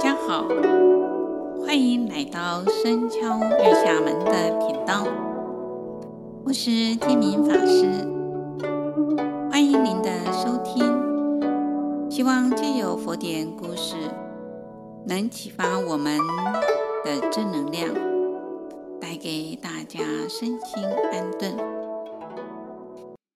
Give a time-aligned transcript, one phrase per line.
[0.00, 0.48] 家好，
[1.62, 5.06] 欢迎来到深敲月下门的频道，
[6.42, 7.84] 我是建明法师，
[9.50, 12.10] 欢迎您的收听。
[12.10, 13.94] 希望借由佛典故事，
[15.06, 16.18] 能启发我们
[17.04, 17.92] 的正能量，
[18.98, 20.82] 带给大家身心
[21.12, 21.54] 安顿。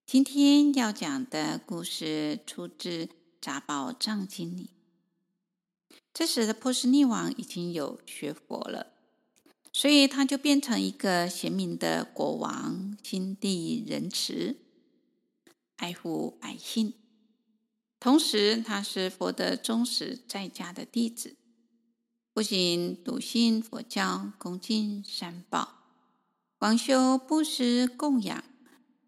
[0.06, 2.88] 今天要讲的故事出自
[3.38, 4.70] 《杂宝藏经》里。
[6.14, 8.93] 这时的波斯匿王已经有学佛了，
[9.72, 14.56] 所以他就变成一个贤明的国王，心地仁慈，
[15.75, 16.94] 爱护百姓。
[17.98, 21.36] 同时，他是佛的忠实在家的弟子，
[22.32, 25.78] 不仅笃信佛教，恭敬三宝，
[26.56, 28.44] 广修布施供养，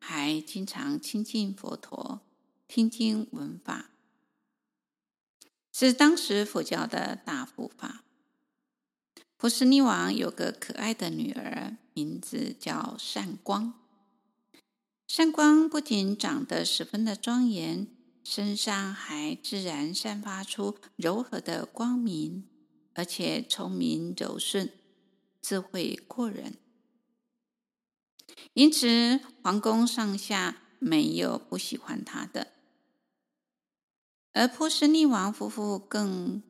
[0.00, 2.22] 还经常亲近佛陀，
[2.66, 3.90] 听经闻法。
[5.78, 8.02] 是当时佛教的大护法。
[9.36, 13.74] 普斯尼王有个可爱的女儿，名字叫善光。
[15.06, 17.88] 善光不仅长得十分的庄严，
[18.24, 22.48] 身上还自然散发出柔和的光明，
[22.94, 24.72] 而且聪明柔顺，
[25.42, 26.54] 智慧过人。
[28.54, 32.55] 因此，皇宫上下没有不喜欢她的。
[34.38, 36.42] 而波斯匿王夫妇更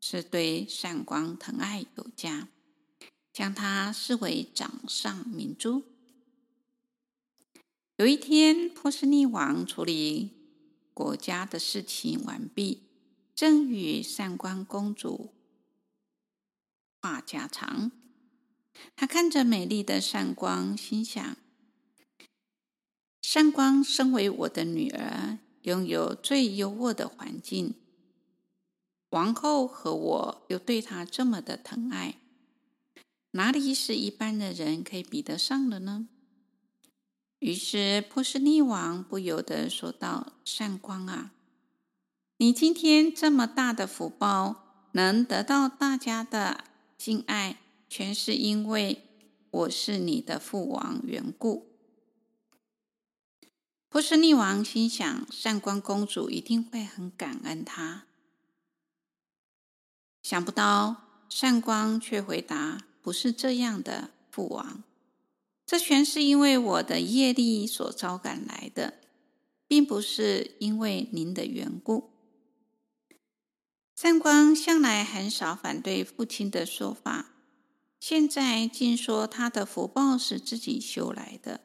[0.00, 2.48] 是对善光疼爱有加，
[3.32, 5.84] 将她视为掌上明珠。
[7.94, 10.32] 有一天，波斯匿王处理
[10.92, 12.82] 国家的事情完毕，
[13.36, 15.32] 正与善光公主
[17.00, 17.92] 话家常。
[18.96, 21.36] 他看着美丽的善光，心想：
[23.22, 25.38] 善光身为我的女儿。
[25.66, 27.74] 拥有最优渥的环境，
[29.10, 32.20] 王后和我又对她这么的疼爱，
[33.32, 36.06] 哪里是一般的人可以比得上的呢？
[37.40, 41.32] 于是波斯匿王不由得说道：“善光啊，
[42.36, 46.62] 你今天这么大的福报，能得到大家的
[46.96, 49.02] 敬爱，全是因为
[49.50, 51.66] 我是你的父王缘故。”
[53.88, 58.04] 波斯匿王心想：善光公主一定会很感恩他。
[60.22, 64.82] 想不到善光却回答：“不是这样的，父王，
[65.64, 68.94] 这全是因为我的业力所招感来的，
[69.66, 72.10] 并不是因为您的缘故。”
[73.94, 77.30] 善光向来很少反对父亲的说法，
[77.98, 81.62] 现在竟说他的福报是自己修来的。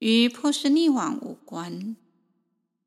[0.00, 1.94] 与波斯匿王无关，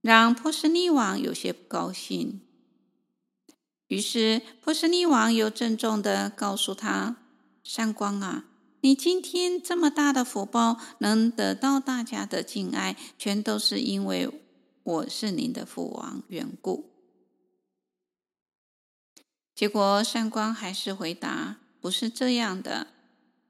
[0.01, 2.41] 让波斯匿王有些不高兴。
[3.87, 7.17] 于是波斯匿王又郑重的告诉他
[7.63, 8.45] ：“善光啊，
[8.81, 14.27] 你今天这么大的福报，能得到大家的敬爱，全都是因为
[14.81, 16.89] 我是您的父王缘故。”
[19.53, 22.87] 结果善光还是回答：“不是这样的，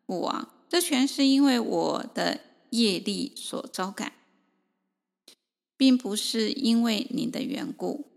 [0.06, 2.42] 父王，这全是因为我的。”
[2.74, 4.14] 业力所招感，
[5.78, 8.08] 并不是因为您的缘故。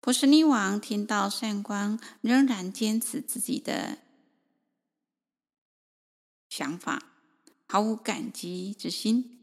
[0.00, 3.98] 普什尼王听到善光仍然坚持自己的
[6.50, 7.12] 想法，
[7.66, 9.40] 毫无感激之心，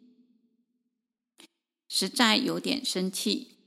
[1.88, 3.58] 实在有点生气。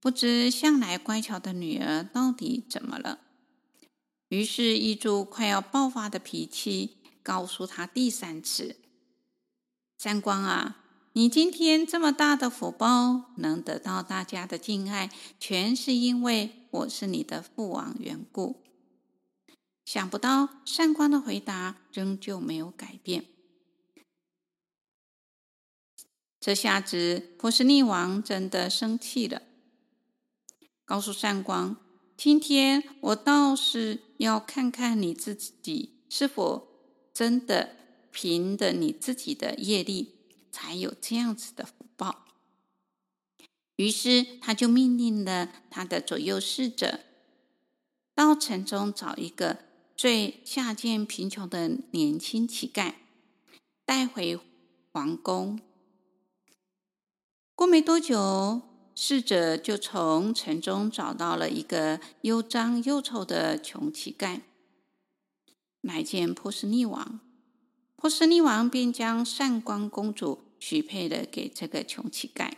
[0.00, 3.20] 不知向来乖巧的女儿到底怎么了？
[4.28, 7.03] 于是，一出快要爆发的脾气。
[7.24, 8.76] 告诉他第三次
[9.96, 18.62] ：“善光啊，你今天这么大的福报，能得到大家的敬爱，全是因为我是你的父王缘故。”
[19.86, 23.24] 想不到善光的回答仍旧没有改变。
[26.38, 29.40] 这下子波斯匿王真的生气了，
[30.84, 31.76] 告诉善光
[32.18, 36.68] ：“今天我倒是要看看你自己是否……”
[37.14, 37.76] 真的
[38.10, 40.16] 凭着你自己的业力，
[40.50, 42.26] 才有这样子的福报。
[43.76, 47.00] 于是他就命令了他的左右侍者，
[48.14, 49.58] 到城中找一个
[49.96, 52.94] 最下贱贫穷的年轻乞丐，
[53.84, 54.38] 带回
[54.92, 55.60] 皇宫。
[57.54, 58.62] 过没多久，
[58.96, 64.40] 侍者就从城中找到了一个又脏又丑的穷乞丐。
[65.84, 67.20] 来见波斯匿王，
[67.96, 72.52] 波斯匿王便将善光公主许配了给这个穷乞丐，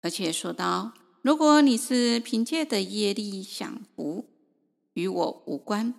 [0.00, 4.26] 而且说道：“如果你是凭借的业力享福，
[4.94, 5.94] 与我无关。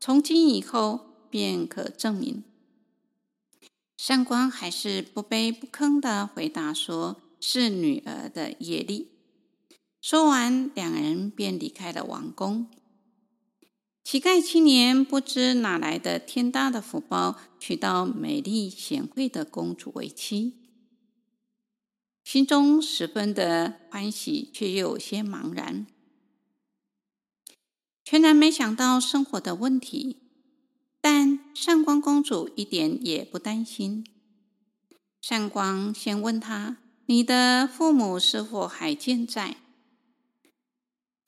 [0.00, 2.42] 从今以后便可证明。”
[3.96, 9.08] 善光还是不卑不吭的回答说：“是女儿的业力。”
[10.02, 12.66] 说完，两人便离开了王宫。
[14.10, 20.54] 乞丐青年不知哪来的天大的福报，娶到美丽贤惠的公主为妻，
[22.24, 25.86] 心中十分的欢喜，却又有些茫然，
[28.04, 30.16] 全然没想到生活的问题。
[31.00, 34.04] 但善光公主一点也不担心。
[35.20, 39.58] 善光先问他：“你的父母是否还健在？”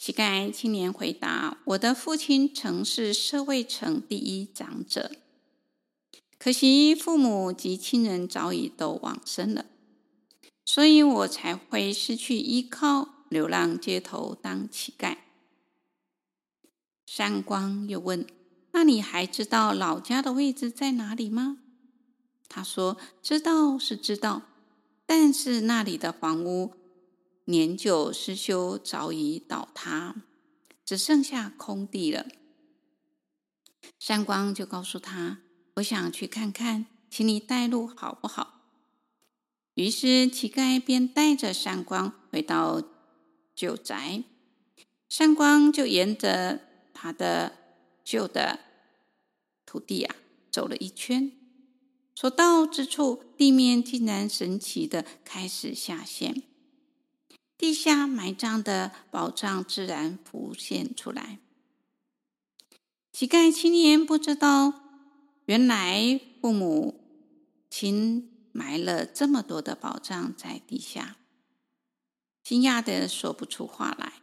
[0.04, 5.12] 乞丐青年回答：“我的父亲曾是社卫城第一长者，
[6.40, 9.66] 可惜父母及亲人早已都往生了，
[10.64, 15.18] 所以我才会失去依靠，流浪街头当乞丐。”
[17.06, 18.26] 善光又问
[18.74, 21.58] ：“那你还知道老家的位置在哪里吗？”
[22.50, 24.42] 他说：“知道是知道，
[25.06, 26.74] 但是那里的房屋。”
[27.46, 30.14] 年久失修，早已倒塌，
[30.84, 32.26] 只剩下空地了。
[33.98, 35.40] 三光就告诉他
[35.76, 38.60] ：“我想去看看，请你带路好不好？”
[39.74, 42.82] 于是乞丐便带着三光回到
[43.54, 44.22] 旧宅。
[45.08, 46.60] 三光就沿着
[46.94, 47.52] 他的
[48.04, 48.60] 旧的
[49.66, 50.14] 土地啊
[50.50, 51.32] 走了一圈，
[52.14, 56.42] 所到之处，地面竟然神奇的开始下陷。
[57.62, 61.38] 地下埋葬的宝藏自然浮现出来。
[63.12, 64.74] 乞丐青年不知道，
[65.44, 67.00] 原来父母
[67.70, 71.18] 亲埋了这么多的宝藏在地下，
[72.42, 74.14] 惊讶的说不出话来。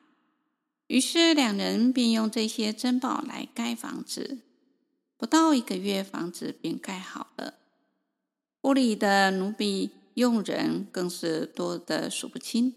[0.87, 4.39] 于是两人便用这些珍宝来盖房子，
[5.15, 7.53] 不到一个月，房子便盖好了。
[8.63, 12.75] 屋里的奴婢佣人更是多得数不清。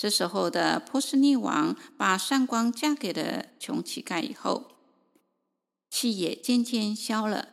[0.00, 4.78] 这时候的波斯匿王把善光嫁给了穷乞丐以后，
[5.90, 7.50] 气也渐渐消了。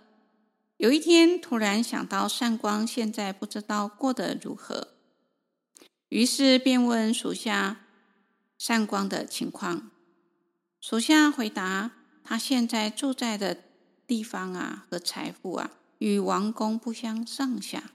[0.77, 4.93] 有一天，突然想到善光现在不知道过得如何，
[6.07, 7.81] 于是便问属下
[8.57, 9.91] 善光的情况。
[10.79, 11.91] 属下回答：
[12.23, 13.57] 他现在住在的
[14.07, 17.91] 地方啊，和财富啊，与王宫不相上下。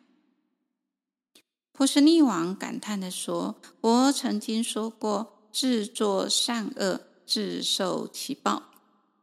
[1.73, 8.65] 波斯匿王感叹地说：“我曾经说过，自作善恶，自受其报。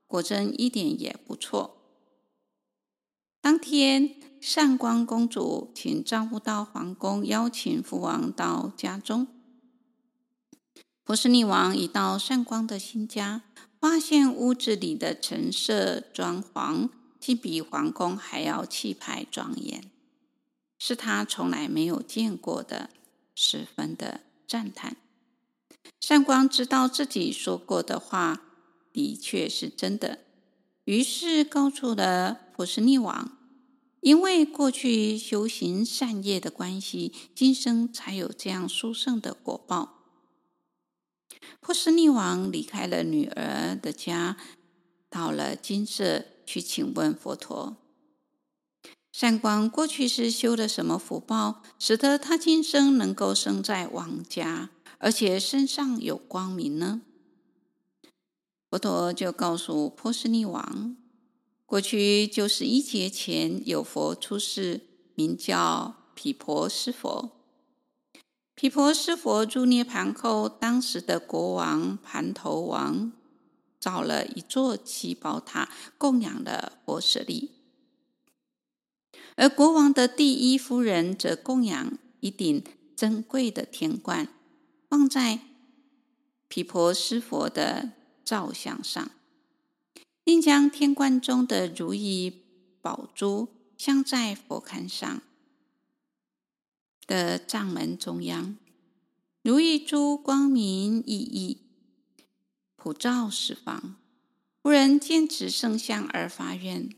[0.07, 1.77] 果真一点也不错。”
[3.39, 9.27] 当天，善光公主请丈夫到皇宫，邀请父王到家中。
[11.03, 13.43] 波斯匿王一到善光的新家，
[13.79, 19.89] 发现屋子里的陈设装潢，竟比皇宫还要气派庄严。
[20.79, 22.89] 是他从来没有见过的，
[23.35, 24.95] 十分的赞叹。
[25.99, 28.41] 善光知道自己说过的话
[28.91, 30.19] 的确是真的，
[30.85, 33.37] 于是告诉了波斯匿王，
[34.01, 39.97] 因为过去修行善业的关系，今生才有这样殊胜的果报。
[41.59, 44.37] 波斯匿王离开了女儿的家，
[45.09, 47.77] 到了金色去请问佛陀。
[49.11, 57.01] 善光过去是修了什么福报，使得他今生能够生在王家，而且身上有光明呢？
[58.69, 60.95] 佛陀就告诉波斯匿王，
[61.65, 64.81] 过去九十一劫前有佛出世，
[65.15, 67.31] 名叫毗婆尸佛。
[68.53, 73.11] 毗婆尸佛入涅槃后，当时的国王盘头王
[73.79, 77.58] 造了一座七宝塔，供养了佛舍利。
[79.35, 82.63] 而国王的第一夫人则供养一顶
[82.95, 84.27] 珍贵的天冠，
[84.89, 85.39] 放在
[86.47, 87.91] 毗婆尸佛的
[88.25, 89.09] 造像上，
[90.23, 92.43] 并将天冠中的如意
[92.81, 95.21] 宝珠镶在佛龛上
[97.07, 98.57] 的帐门中央。
[99.41, 101.57] 如意珠光明熠熠，
[102.75, 103.95] 普照十方。
[104.61, 106.89] 夫人见此圣像而发愿，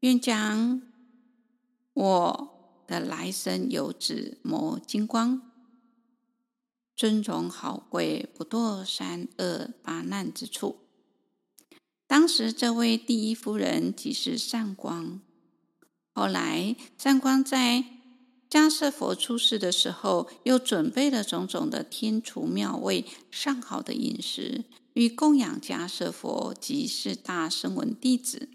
[0.00, 0.80] 愿将。
[1.98, 5.42] 我的来生有子磨金光，
[6.94, 10.76] 尊荣好贵，不堕三恶八难之处。
[12.06, 15.20] 当时这位第一夫人即是善光。
[16.14, 17.84] 后来善光在
[18.48, 28.48] 迦叶佛出世的时候，又准备了种种的天厨妙味、上好的饮食，与供养迦叶佛及四大声闻弟子。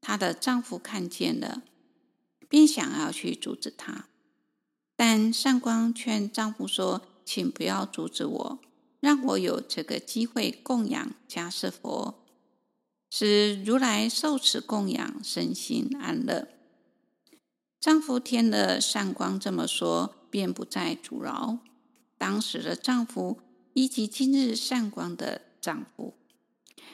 [0.00, 1.62] 她的丈夫看见了，
[2.48, 4.08] 便想要去阻止他，
[4.96, 8.58] 但善光劝丈夫说：“请不要阻止我，
[9.00, 12.24] 让我有这个机会供养迦叶佛，
[13.10, 16.48] 使如来受此供养，身心安乐。”
[17.80, 21.58] 丈夫听了善光这么说，便不再阻挠。
[22.18, 23.40] 当时的丈夫，
[23.74, 26.14] 以及今日善光的丈夫，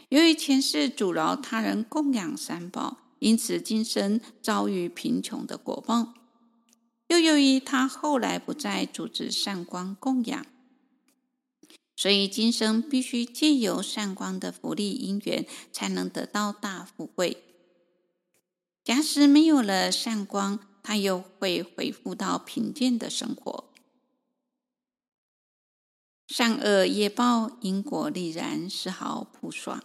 [0.08, 6.12] 由于前世阻挠他人供养三宝，因此今生遭遇贫穷的果报。
[7.06, 10.44] 又由于他后来不再组织善光供养，
[11.94, 17.44] 所以今生必须借由善光的福利因缘，才能得到大富贵。
[18.82, 23.72] 假使没有了善光，他又会恢复到贫贱的生活。
[26.26, 29.84] 善恶业报，因果立然，丝毫不爽。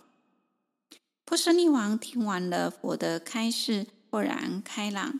[1.27, 5.19] 波斯匿王听完了佛的开示，豁然开朗，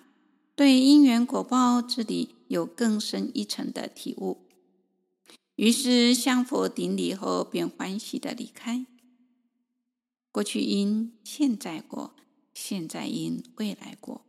[0.55, 4.37] 对因缘果报之理有更深一层的体悟。
[5.57, 8.85] 于是向佛顶礼后，便欢喜地离开。
[10.31, 12.13] 过去因，现在果；
[12.53, 14.21] 现在因，未来果。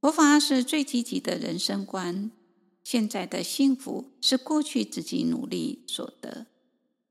[0.00, 2.30] 佛法是最积极的人生观。
[2.84, 6.46] 现在的幸福是过去自己努力所得，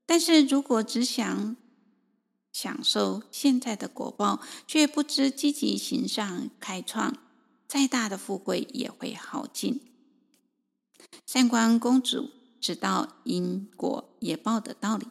[0.05, 1.57] 但是如果只想
[2.51, 7.17] 享受现在的果报，却不知积极行善开创，
[7.67, 9.79] 再大的富贵也会耗尽。
[11.25, 12.29] 善光公主
[12.59, 15.05] 知道因果业报的道理，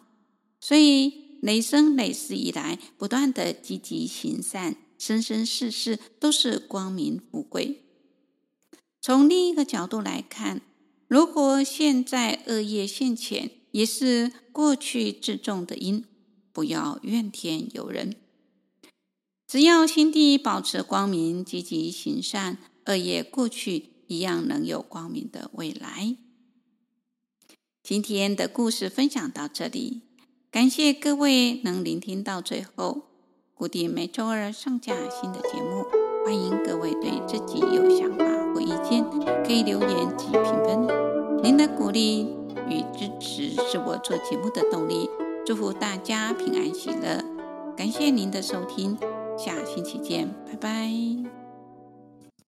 [0.61, 4.77] 所以累生累世以来，不断的积极行善。
[4.99, 7.85] 生生世世都是光明富贵。
[9.01, 10.61] 从另一个角度来看，
[11.07, 16.05] 如果现在恶业现前，也是过去自种的因，
[16.59, 18.17] 不要怨天尤人。
[19.47, 26.17] 只要心地保持光明，积极行善，恶业过去一样能有光明的未来。
[27.81, 30.01] 今天的故事分享到这里，
[30.51, 33.03] 感谢各位能聆听到最后。
[33.55, 35.85] 固定每周二上架新的节目，
[36.25, 39.05] 欢迎各位对自己有想法或意见，
[39.45, 41.41] 可以留言及评分。
[41.41, 42.23] 您的鼓励
[42.69, 45.09] 与支持是我做节目的动力。
[45.49, 47.25] 祝福大家平安喜乐，
[47.75, 48.99] 感谢您的收听，
[49.39, 51.38] 下星期见，拜拜。